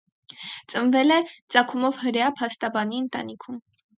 [0.71, 3.63] Ծնվել է ծագումով հրեա փաստաբանի ընտանիքում։